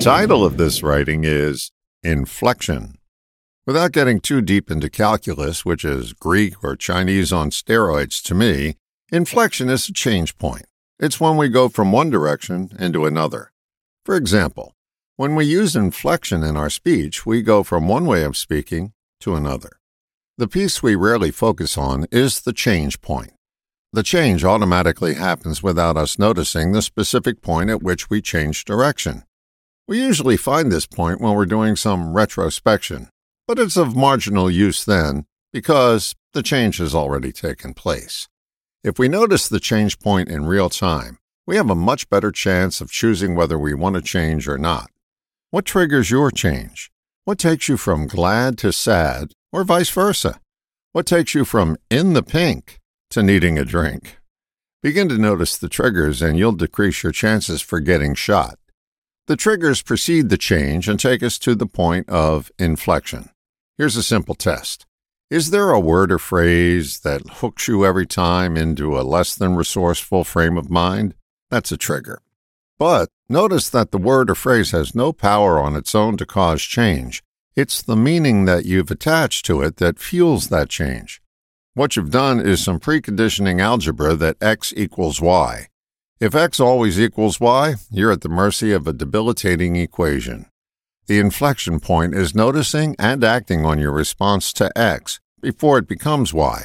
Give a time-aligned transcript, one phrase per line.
[0.00, 2.96] title of this writing is Inflection.
[3.66, 8.76] Without getting too deep into calculus, which is Greek or Chinese on steroids to me,
[9.12, 10.64] inflection is a change point.
[10.98, 13.52] It's when we go from one direction into another.
[14.06, 14.72] For example,
[15.16, 19.34] when we use inflection in our speech, we go from one way of speaking to
[19.34, 19.80] another.
[20.38, 23.34] The piece we rarely focus on is the change point.
[23.92, 29.24] The change automatically happens without us noticing the specific point at which we change direction.
[29.90, 33.08] We usually find this point when we're doing some retrospection,
[33.48, 38.28] but it's of marginal use then because the change has already taken place.
[38.84, 42.80] If we notice the change point in real time, we have a much better chance
[42.80, 44.92] of choosing whether we want to change or not.
[45.50, 46.92] What triggers your change?
[47.24, 50.38] What takes you from glad to sad, or vice versa?
[50.92, 52.78] What takes you from in the pink
[53.10, 54.18] to needing a drink?
[54.84, 58.56] Begin to notice the triggers and you'll decrease your chances for getting shot.
[59.30, 63.30] The triggers precede the change and take us to the point of inflection.
[63.78, 64.86] Here's a simple test.
[65.30, 69.54] Is there a word or phrase that hooks you every time into a less than
[69.54, 71.14] resourceful frame of mind?
[71.48, 72.22] That's a trigger.
[72.76, 76.62] But notice that the word or phrase has no power on its own to cause
[76.62, 77.22] change.
[77.54, 81.22] It's the meaning that you've attached to it that fuels that change.
[81.74, 85.68] What you've done is some preconditioning algebra that x equals y.
[86.20, 90.44] If x always equals y, you're at the mercy of a debilitating equation.
[91.06, 96.34] The inflection point is noticing and acting on your response to x before it becomes
[96.34, 96.64] y.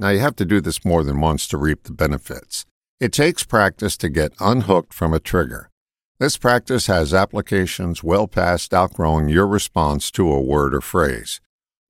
[0.00, 2.66] Now, you have to do this more than once to reap the benefits.
[2.98, 5.70] It takes practice to get unhooked from a trigger.
[6.18, 11.40] This practice has applications well past outgrowing your response to a word or phrase.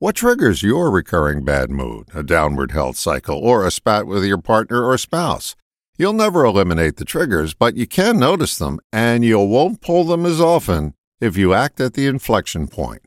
[0.00, 4.42] What triggers your recurring bad mood, a downward health cycle, or a spat with your
[4.42, 5.56] partner or spouse?
[6.00, 10.24] You'll never eliminate the triggers, but you can notice them, and you won't pull them
[10.24, 13.02] as often if you act at the inflection point.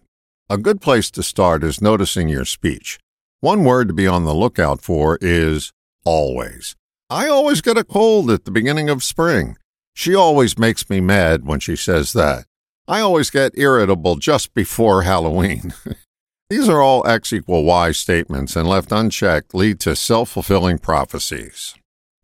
[0.47, 2.99] A good place to start is noticing your speech.
[3.39, 5.73] One word to be on the lookout for is
[6.05, 6.75] always.
[7.09, 9.57] I always get a cold at the beginning of spring.
[9.95, 12.45] She always makes me mad when she says that.
[12.87, 15.73] I always get irritable just before Halloween.
[16.51, 21.73] These are all X equal Y statements and left unchecked lead to self fulfilling prophecies.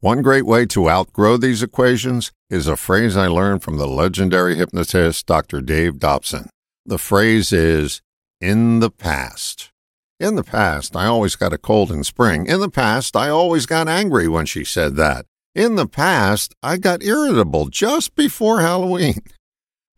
[0.02, 4.56] One great way to outgrow these equations is a phrase I learned from the legendary
[4.56, 5.60] hypnotist Dr.
[5.60, 6.50] Dave Dobson.
[6.86, 8.02] The phrase is,
[8.40, 9.72] in the past.
[10.18, 12.46] In the past, I always got a cold in spring.
[12.46, 15.26] In the past, I always got angry when she said that.
[15.54, 19.20] In the past, I got irritable just before Halloween.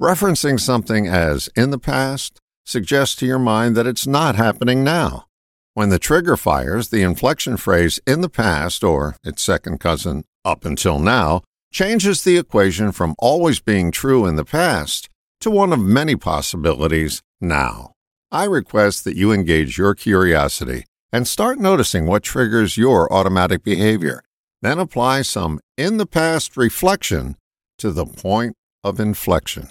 [0.02, 5.28] Referencing something as in the past suggests to your mind that it's not happening now.
[5.74, 10.66] When the trigger fires, the inflection phrase in the past, or its second cousin up
[10.66, 15.08] until now, changes the equation from always being true in the past
[15.40, 17.94] to one of many possibilities now.
[18.32, 24.22] I request that you engage your curiosity and start noticing what triggers your automatic behavior.
[24.62, 27.38] Then apply some in the past reflection
[27.78, 29.70] to the point of inflection.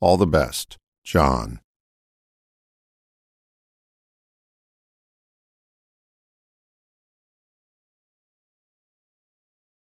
[0.00, 1.60] All the best, John.